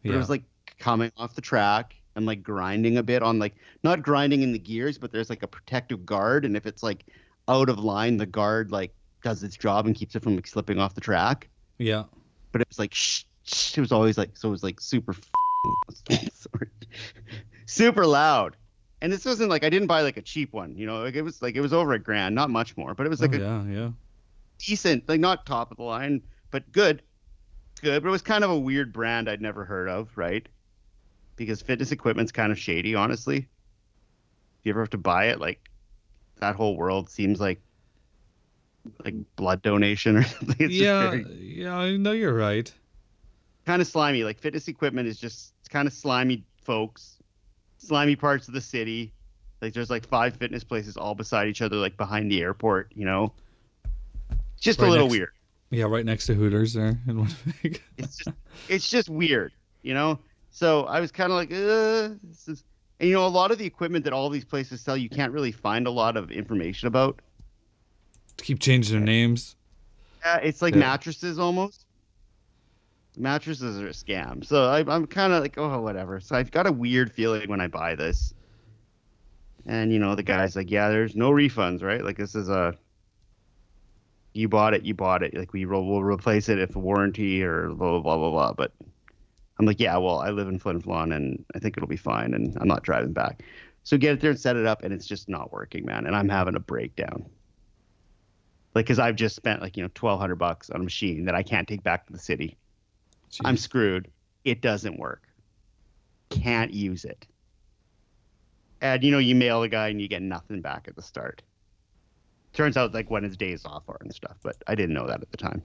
[0.01, 0.15] But Yeah.
[0.15, 0.41] it was like
[0.79, 4.57] coming off the track and like grinding a bit on like not grinding in the
[4.57, 7.05] gears, but there's like a protective guard, and if it's like
[7.47, 8.91] out of line, the guard like
[9.23, 11.47] does its job and keeps it from like slipping off the track.
[11.77, 12.05] yeah.
[12.51, 15.15] But it was like shh, shh, it was always like so it was like super
[16.09, 16.69] sorry,
[17.67, 18.55] super loud.
[18.99, 21.21] And this wasn't like I didn't buy like a cheap one, you know, like it
[21.21, 23.35] was like it was over a grand, not much more, but it was oh, like
[23.35, 23.63] oh, a yeah.
[23.65, 23.89] Yeah.
[24.57, 27.01] Decent, like not top of the line, but good,
[27.81, 28.01] good.
[28.03, 30.47] But it was kind of a weird brand I'd never heard of, right?
[31.35, 33.37] Because fitness equipment's kind of shady, honestly.
[33.37, 35.69] If you ever have to buy it, like
[36.39, 37.61] that whole world seems like
[39.03, 40.55] like blood donation or something.
[40.59, 41.09] It's yeah.
[41.11, 41.77] very, Yeah.
[41.77, 42.71] I know you're right.
[43.65, 44.23] kind of slimy.
[44.23, 47.17] Like fitness equipment is just it's kind of slimy folks,
[47.77, 49.13] slimy parts of the city.
[49.61, 52.91] Like there's like five fitness places all beside each other, like behind the airport.
[52.95, 53.33] You know,
[54.63, 55.29] just Right a little next- weird.
[55.69, 55.85] Yeah.
[55.85, 57.81] Right next to Hooters there in Winnipeg.
[57.97, 58.37] it's just
[58.69, 60.19] it's just weird, you know.
[60.51, 62.63] So I was kind of like, uh, this is,
[62.99, 65.31] and you know, a lot of the equipment that all these places sell, you can't
[65.33, 67.19] really find a lot of information about.
[68.37, 69.55] Keep changing their names.
[70.23, 70.81] Yeah, it's like Yeah.
[70.81, 71.85] mattresses almost.
[73.17, 74.45] Mattresses are a scam.
[74.45, 76.19] So I, I'm kind of like, oh, whatever.
[76.19, 78.33] So I've got a weird feeling when I buy this.
[79.65, 82.03] And you know, the guy's like, yeah, there's no refunds, right?
[82.03, 82.75] Like this is a
[84.33, 85.35] you bought it, you bought it.
[85.35, 88.53] Like we will we'll replace it if a warranty or blah blah blah blah blah.
[88.53, 88.73] But
[89.59, 92.33] I'm like, yeah, well, I live in Flin Flon and I think it'll be fine,
[92.33, 93.43] and I'm not driving back.
[93.83, 96.05] So get it there and set it up, and it's just not working, man.
[96.05, 97.25] And I'm having a breakdown.
[98.73, 101.35] Like, because I've just spent like you know twelve hundred bucks on a machine that
[101.35, 102.57] I can't take back to the city.
[103.43, 104.09] I'm screwed.
[104.43, 105.23] It doesn't work.
[106.29, 107.27] Can't use it.
[108.81, 111.41] And you know, you mail the guy and you get nothing back at the start.
[112.53, 115.21] Turns out like when his days off are and stuff, but I didn't know that
[115.21, 115.61] at the time.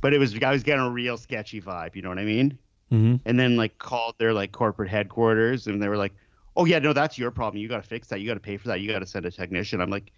[0.00, 2.58] But it was I was getting a real sketchy vibe, you know what I mean?
[2.92, 3.20] Mhm.
[3.24, 6.12] And then like called their like corporate headquarters and they were like,
[6.56, 7.60] "Oh yeah, no, that's your problem.
[7.60, 8.20] You got to fix that.
[8.20, 8.80] You got to pay for that.
[8.80, 10.12] You got to send a technician." I'm like,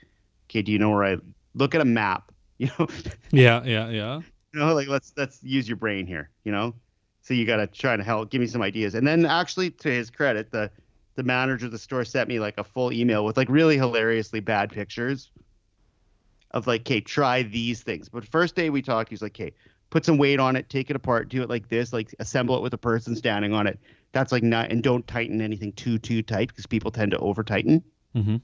[0.51, 1.17] "Okay, do you know where I
[1.55, 2.33] look at a map?
[2.59, 2.87] You know,
[3.33, 4.21] Yeah, yeah, yeah.
[4.55, 6.75] you know, like let's let's use your brain here, you know.
[7.21, 8.95] So you got to try to help, give me some ideas.
[8.95, 10.71] And then actually, to his credit, the
[11.17, 14.41] the manager of the store sent me like a full email with like really hilariously
[14.41, 15.31] bad pictures
[16.53, 18.09] of like, okay, try these things.
[18.09, 19.53] But first day we talked, he's like, okay,
[19.91, 22.63] put some weight on it, take it apart, do it like this, like assemble it
[22.63, 23.79] with a person standing on it.
[24.13, 27.43] That's like not, and don't tighten anything too too tight because people tend to over
[27.43, 27.83] tighten.
[28.15, 28.37] Mm-hmm.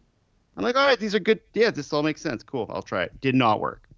[0.57, 1.41] I'm like, all right, these are good.
[1.55, 2.43] Yeah, this all makes sense.
[2.43, 3.21] Cool, I'll try it.
[3.21, 3.89] Did not work.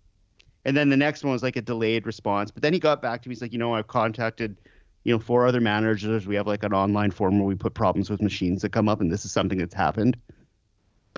[0.65, 2.51] And then the next one was like a delayed response.
[2.51, 3.35] But then he got back to me.
[3.35, 4.57] He's like, you know, I've contacted,
[5.03, 6.27] you know, four other managers.
[6.27, 9.01] We have like an online form where we put problems with machines that come up,
[9.01, 10.17] and this is something that's happened.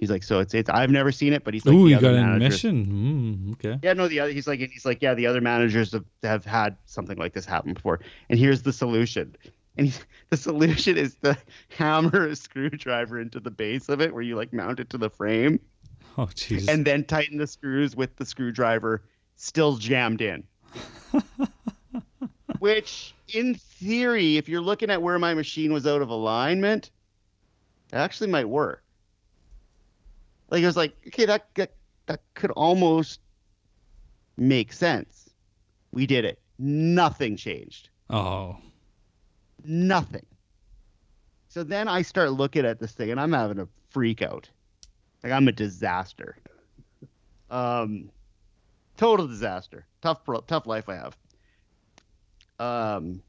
[0.01, 2.01] He's like, so it's it's I've never seen it, but he's like, Ooh, the you
[2.01, 2.87] got an admission.
[2.87, 3.79] Mm, okay.
[3.83, 6.77] Yeah, no, the other he's like he's like, yeah, the other managers have, have had
[6.85, 8.01] something like this happen before.
[8.29, 9.35] And here's the solution.
[9.79, 11.37] And he's, the solution is to
[11.71, 15.09] hammer a screwdriver into the base of it where you like mount it to the
[15.09, 15.61] frame
[16.19, 16.69] Oh, Jesus.
[16.69, 19.03] and then tighten the screws with the screwdriver
[19.37, 20.45] still jammed in.
[22.59, 26.91] Which, in theory, if you're looking at where my machine was out of alignment,
[27.93, 28.83] actually might work.
[30.51, 31.73] Like it was like, okay, that that,
[32.07, 33.21] that could almost
[34.37, 35.31] make sense.
[35.93, 36.41] We did it.
[36.59, 37.91] Nothing changed.
[38.11, 38.57] oh.
[39.65, 40.25] Nothing.
[41.49, 44.49] So then I start looking at this thing and I'm having a freak out.
[45.25, 46.37] Like I'm a disaster.
[47.51, 48.11] Um
[48.97, 49.87] total disaster.
[50.03, 51.17] Tough pro- tough life I have.
[52.61, 53.23] Um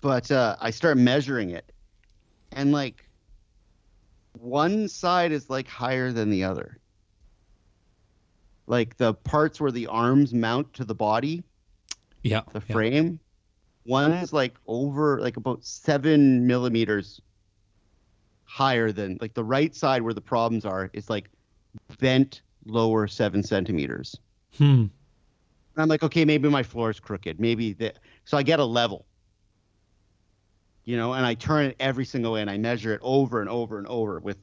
[0.00, 1.70] but uh I start measuring it
[2.52, 3.03] and like
[4.38, 6.78] one side is like higher than the other.
[8.66, 11.44] Like the parts where the arms mount to the body
[12.22, 12.42] Yeah.
[12.52, 12.72] the yeah.
[12.72, 13.20] frame.
[13.84, 17.20] One is like over like about seven millimeters
[18.44, 21.28] higher than like the right side where the problems are is like
[21.98, 24.16] bent lower seven centimeters.
[24.56, 24.86] Hmm.
[25.76, 27.40] And I'm like, okay, maybe my floor is crooked.
[27.40, 27.98] Maybe that.
[28.24, 29.04] So I get a level,
[30.84, 33.48] you know, and I turn it every single way and I measure it over and
[33.48, 34.38] over and over with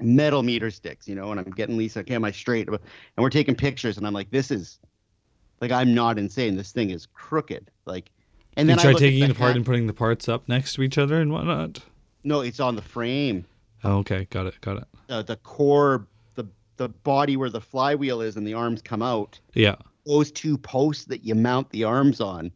[0.00, 2.68] metal meter sticks, you know, and I'm getting Lisa, okay, am I straight?
[2.68, 2.78] And
[3.16, 4.78] we're taking pictures and I'm like, this is
[5.60, 6.56] like, I'm not insane.
[6.56, 7.70] This thing is crooked.
[7.86, 8.10] Like,
[8.56, 10.82] and you then I try taking it apart and putting the parts up next to
[10.82, 11.80] each other and whatnot.
[12.24, 13.44] No, it's on the frame.
[13.84, 14.84] Oh, okay, got it, got it.
[15.08, 19.38] Uh, the core, the the body where the flywheel is and the arms come out.
[19.54, 19.76] Yeah.
[20.06, 22.50] those two posts that you mount the arms on,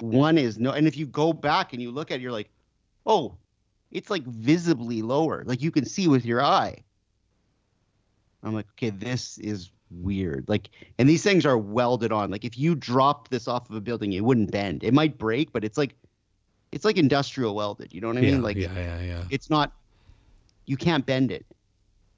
[0.00, 2.50] one is no, and if you go back and you look at it, you're like,
[3.06, 3.36] oh,
[3.90, 5.44] it's like visibly lower.
[5.46, 6.82] Like you can see with your eye.
[8.42, 10.44] I'm like, okay, this is weird.
[10.48, 12.30] Like, and these things are welded on.
[12.30, 14.84] Like if you dropped this off of a building, it wouldn't bend.
[14.84, 15.94] It might break, but it's like,
[16.72, 17.94] it's like industrial welded.
[17.94, 18.42] You know what I yeah, mean?
[18.42, 19.24] Like yeah, yeah, yeah.
[19.30, 19.72] it's not,
[20.66, 21.46] you can't bend it.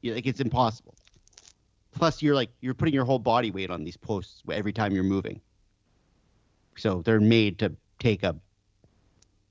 [0.03, 0.95] Like it's impossible.
[1.93, 5.03] Plus, you're like you're putting your whole body weight on these posts every time you're
[5.03, 5.41] moving.
[6.77, 8.37] So they're made to take a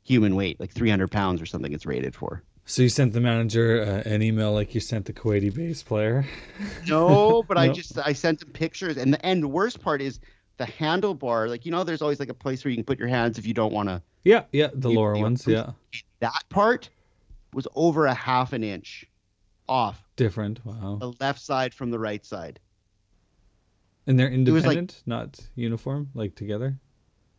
[0.03, 1.73] human weight, like 300 pounds or something.
[1.73, 2.43] It's rated for.
[2.67, 6.25] So you sent the manager uh, an email like you sent the Kuwaiti bass player.
[6.87, 10.19] No, but I just I sent them pictures, and the and the worst part is
[10.57, 11.47] the handlebar.
[11.49, 13.45] Like you know, there's always like a place where you can put your hands if
[13.45, 14.01] you don't want to.
[14.23, 15.71] Yeah, yeah, the You- lower you- ones, yeah.
[16.21, 16.89] That part
[17.53, 19.05] was over a half an inch
[19.69, 20.65] off Different.
[20.65, 20.97] Wow.
[20.99, 22.59] the left side from the right side.
[24.07, 26.77] And they're was like- independent, not uniform, like together.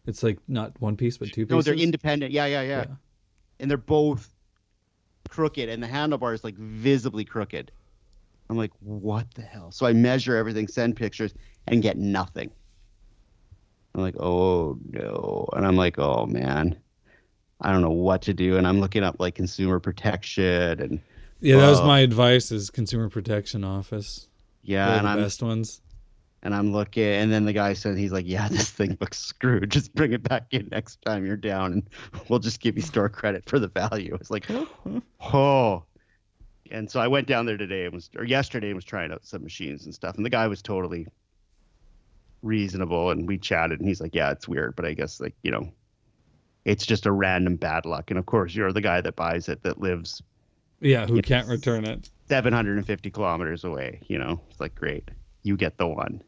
[0.06, 1.64] It's like not one piece, but two No, pieces.
[1.66, 2.32] they're independent.
[2.32, 2.94] Yeah, yeah, yeah, Yeah.
[3.60, 4.32] And they're both
[5.28, 7.72] crooked, and the handlebar is like visibly crooked.
[8.48, 9.70] I'm like, what the hell?
[9.72, 11.34] So I measure everything, send pictures,
[11.66, 12.50] and get nothing.
[13.94, 15.48] I'm like, oh no.
[15.52, 16.76] And I'm like, oh man,
[17.60, 18.56] I don't know what to do.
[18.58, 21.00] And I'm looking up like consumer protection and
[21.40, 21.86] Yeah, that was Wow.
[21.86, 24.28] my advice: is Consumer Protection Office.
[24.62, 25.80] yeah, They're and the I'm best ones.
[26.42, 29.70] And I'm looking, and then the guy said he's like, yeah, this thing looks screwed.
[29.70, 31.90] Just bring it back in next time you're down, and
[32.28, 34.14] we'll just give you store credit for the value.
[34.14, 34.46] It's like,
[35.20, 35.84] oh.
[36.70, 39.24] And so I went down there today and was, or yesterday and was trying out
[39.24, 41.06] some machines and stuff, and the guy was totally
[42.42, 45.50] reasonable, and we chatted, and he's like, yeah, it's weird, but I guess like you
[45.50, 45.70] know,
[46.64, 49.62] it's just a random bad luck, and of course you're the guy that buys it
[49.62, 50.22] that lives
[50.80, 52.10] Yeah, who can't return it?
[52.28, 54.00] 750 kilometers away.
[54.08, 55.08] You know, it's like great.
[55.46, 56.22] You get the one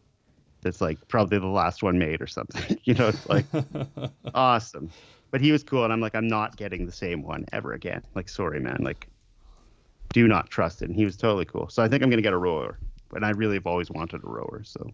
[0.63, 2.79] that's like probably the last one made or something.
[2.85, 3.47] you know, it's like
[4.35, 4.91] awesome.
[5.31, 8.03] But he was cool, and I'm like, I'm not getting the same one ever again.
[8.15, 8.79] Like, sorry, man.
[8.81, 9.09] Like,
[10.15, 10.87] do not trust it.
[10.89, 11.69] And he was totally cool.
[11.69, 12.79] So I think I'm gonna get a rower.
[13.15, 14.91] and I really have always wanted a rower, so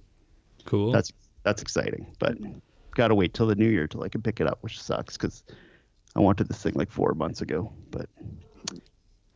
[0.64, 0.90] cool.
[0.90, 1.12] that's
[1.44, 2.06] that's exciting.
[2.18, 2.36] But
[2.94, 5.44] gotta wait till the new year till I can pick it up, which sucks because
[6.16, 7.72] I wanted this thing like four months ago.
[7.90, 8.08] But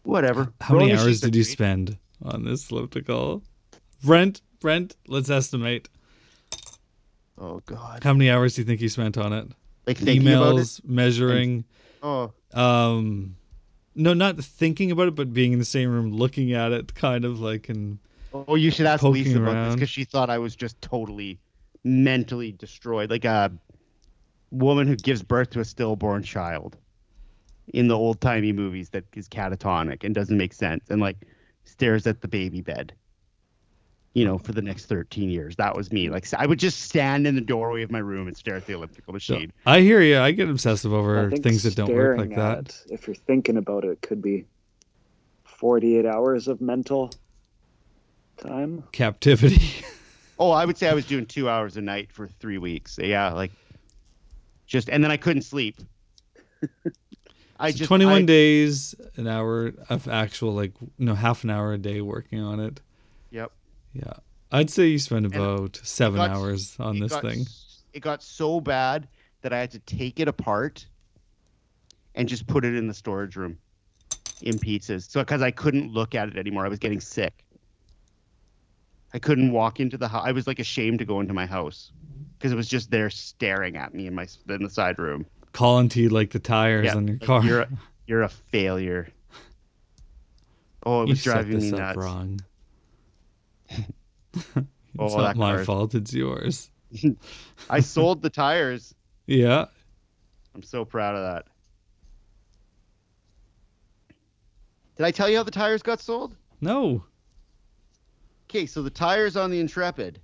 [0.03, 0.53] whatever.
[0.61, 1.53] How many hours did you great.
[1.53, 3.43] spend on this elliptical?
[4.03, 5.89] Brent, Brent, let's estimate.
[7.39, 8.03] Oh God.
[8.03, 9.49] How many hours do you think you spent on it?
[9.87, 10.63] Like thinking about it.
[10.63, 11.65] Emails, measuring.
[12.03, 13.37] Oh, Um,
[13.95, 17.25] no, not thinking about it, but being in the same room, looking at it, kind
[17.25, 17.99] of like and
[18.33, 21.39] oh, you should ask Lisa about this because she thought I was just totally
[21.85, 23.51] mentally destroyed, like a
[24.51, 26.77] woman who gives birth to a stillborn child
[27.75, 31.17] in the old timey movies that is catatonic and doesn't make sense and like
[31.65, 32.93] stares at the baby bed.
[34.19, 35.55] You know, for the next 13 years.
[35.57, 36.11] That was me.
[36.11, 38.73] Like, I would just stand in the doorway of my room and stare at the
[38.73, 39.53] elliptical machine.
[39.65, 40.19] I hear you.
[40.19, 42.59] I get obsessive over things that don't work like staring that.
[42.71, 44.45] at, If you're thinking about it, it could be
[45.45, 47.13] 48 hours of mental
[48.39, 48.83] time.
[48.93, 49.63] Captivity.
[50.41, 52.97] Oh, I would say I was doing two hours a night for three weeks.
[52.97, 53.51] Yeah, like
[54.69, 55.77] just, and then I couldn't sleep.
[57.59, 61.73] I So just 21 I- days, an hour of actual, like, no, half an hour
[61.73, 62.81] a day working on it.
[63.33, 63.51] Yep.
[63.93, 64.13] Yeah.
[64.51, 67.47] I'd say you spend about seven got- hours on this got thing.
[67.93, 69.09] It got so bad
[69.43, 70.87] that I had to take it apart
[72.15, 73.59] and just put it in the storage room
[74.43, 75.07] in pieces.
[75.09, 77.45] So because I couldn't look at it anymore, I was getting sick.
[79.15, 80.23] I couldn't walk into the house.
[80.27, 81.93] I was like ashamed to go into my house
[82.37, 85.25] because it was just there staring at me in my in the side room.
[85.53, 87.43] Calling to you like the tires Yeah, on your like, car.
[87.45, 87.69] You're a,
[88.07, 89.09] you're a failure.
[90.85, 91.97] Oh, it you was set driving me nuts.
[91.97, 92.41] wrong.
[93.71, 93.87] it's
[94.99, 95.95] Oh, not my fault.
[95.95, 96.71] It's yours.
[97.71, 98.95] I sold the tires.
[99.27, 99.67] Yeah.
[100.55, 101.47] I'm so proud of that.
[104.97, 106.35] Did I tell you how the tires got sold?
[106.61, 107.05] No.
[108.51, 110.21] Okay, so the tires on the Intrepid,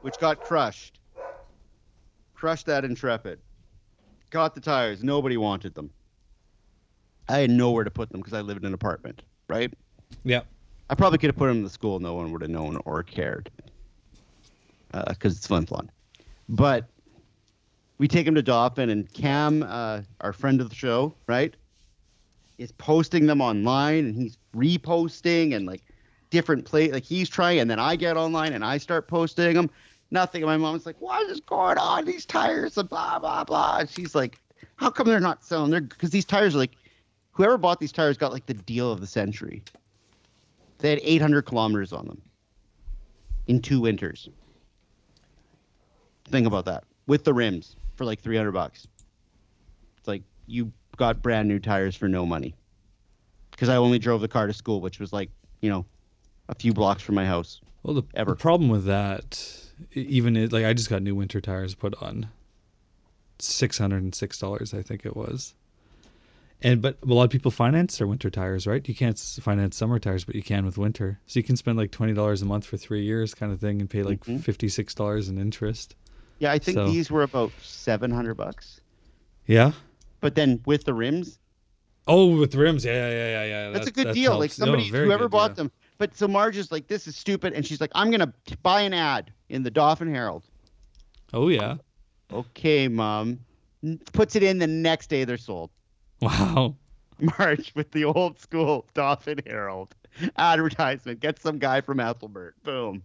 [0.00, 1.00] which got crushed,
[2.34, 3.40] crushed that Intrepid,
[4.30, 5.02] got the tires.
[5.02, 5.90] Nobody wanted them.
[7.28, 9.72] I had nowhere to put them because I lived in an apartment, right?
[10.24, 10.42] Yeah.
[10.90, 12.00] I probably could have put him in the school.
[12.00, 13.48] No one would have known or cared
[15.08, 15.88] because it's Flin Flon.
[16.48, 16.86] But
[17.98, 21.54] we take him to Dauphin, and Cam, uh, our friend of the show, right,
[22.58, 25.82] is posting them online, and he's reposting and like
[26.30, 26.90] different play.
[26.90, 29.70] Like he's trying, and then I get online and I start posting them.
[30.10, 30.42] Nothing.
[30.42, 32.04] My mom's like, "What is going on?
[32.04, 34.40] These tires and blah blah blah." And she's like,
[34.74, 35.70] "How come they're not selling?
[35.70, 36.74] They're because these tires are like,
[37.30, 39.62] whoever bought these tires got like the deal of the century."
[40.80, 42.22] They had 800 kilometers on them
[43.46, 44.28] in two winters.
[46.26, 48.86] Think about that with the rims for like 300 bucks.
[49.98, 52.54] It's like you got brand new tires for no money.
[53.50, 55.84] Because I only drove the car to school, which was like, you know,
[56.48, 57.60] a few blocks from my house.
[57.82, 58.32] Well, the, Ever.
[58.32, 59.42] the problem with that,
[59.92, 62.28] even it, like I just got new winter tires put on,
[63.38, 65.54] six hundred and six dollars, I think it was.
[66.62, 68.86] And but a lot of people finance their winter tires, right?
[68.86, 71.18] You can't finance summer tires, but you can with winter.
[71.26, 73.80] So you can spend like twenty dollars a month for three years, kind of thing,
[73.80, 74.40] and pay like Mhm.
[74.42, 75.96] fifty six dollars in interest.
[76.38, 78.80] Yeah, I think So- these were about 700 bucks.
[79.46, 79.72] Yeah.
[80.20, 81.38] But then with the rims,
[82.06, 83.70] Oh, with rims, yeah, yeah, yeah, yeah.
[83.70, 84.32] that's that- a good that deal.
[84.32, 84.58] Like helps.
[84.58, 85.70] No, somebody, very whoever good bought them.
[85.98, 87.52] But so Marge is like, this is stupid.
[87.52, 90.42] And she's like, I'm going to buy an ad in the Dauphin Herald.
[91.32, 91.76] Oh yeah.
[92.32, 93.40] Okay, mom.
[94.12, 95.70] Puts it in the next day they're sold.
[96.20, 96.76] Wow.
[97.38, 99.94] Marge with the old school Dauphin Herald
[100.36, 101.20] advertisement.
[101.20, 102.54] Get some guy from Ethelbert.
[102.64, 103.02] Boom.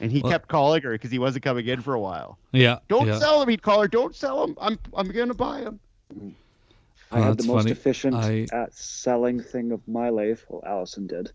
[0.00, 2.38] And he Well- kept calling her because he wasn't coming in for a while.
[2.52, 2.80] Yeah.
[2.88, 3.18] Don't yeah.
[3.18, 3.48] sell him.
[3.48, 3.88] He'd call her.
[3.88, 4.56] Don't sell him.
[4.60, 5.80] I'm I'm gonna buy him.
[7.10, 7.72] I Oh, had that's the most funny.
[7.72, 10.44] efficient I- at selling thing of my life.
[10.48, 11.30] Well, Allison did.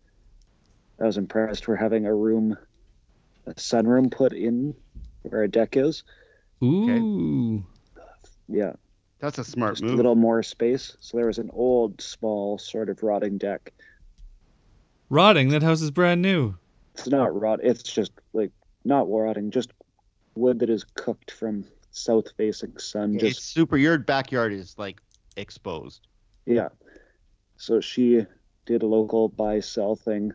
[0.99, 1.67] I was impressed.
[1.67, 2.57] We're having a room,
[3.47, 4.75] a sunroom put in
[5.23, 6.03] where our deck is.
[6.61, 7.63] Ooh.
[8.49, 8.73] Yeah,
[9.19, 10.95] That's a smart just a little more space.
[11.01, 13.73] So there was an old, small, sort of rotting deck.
[15.09, 15.49] Rotting.
[15.49, 16.55] That house is brand new.
[16.93, 17.59] It's not rot.
[17.61, 18.51] It's just like
[18.85, 19.71] not rotting, just
[20.35, 23.17] wood that is cooked from south-facing sun.
[23.19, 23.75] it's super.
[23.77, 25.01] Your backyard is like
[25.35, 26.07] exposed.
[26.45, 26.69] Yeah.
[27.57, 28.25] So she
[28.65, 30.31] did a local buy sell thing.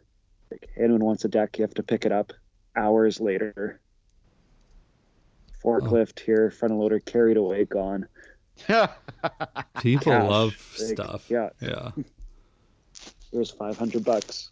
[0.50, 2.32] Like anyone wants a deck, you have to pick it up.
[2.76, 3.80] Hours later,
[5.64, 5.68] oh.
[5.68, 8.06] forklift here, front end loader carried away, gone.
[9.80, 10.30] People Cash.
[10.30, 11.30] love Like, stuff.
[11.30, 11.90] Yeah, Yeah.
[11.96, 14.50] it was five hundred bucks.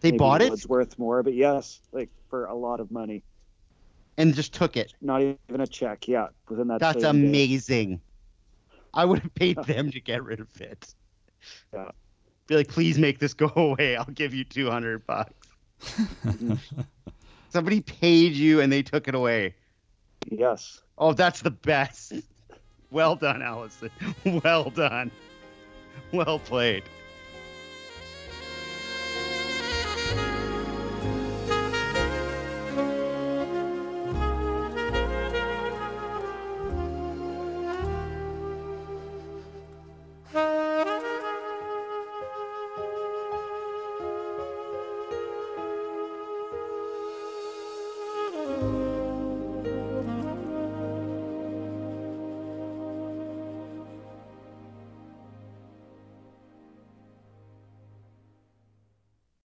[0.00, 3.22] They maybe bought it It's worth more, but yes, like for a lot of money.
[4.16, 4.94] and just took it.
[5.00, 6.06] Not even a check.
[6.08, 6.80] Yeah, within that.
[6.80, 7.28] That's same day.
[7.28, 8.00] amazing.
[8.94, 10.94] I would have paid them to get rid of it.
[11.74, 11.90] Yeah.
[12.46, 13.96] Be like, please make this go away.
[13.96, 15.34] I'll give you two hundred bucks.
[16.24, 16.54] Mm-hmm.
[17.50, 19.54] Somebody paid you and they took it away.
[20.30, 20.80] Yes.
[20.98, 22.12] Oh, that's the best.
[22.90, 23.90] Well done, Allison.
[24.44, 25.10] Well done.
[26.12, 26.84] Well played.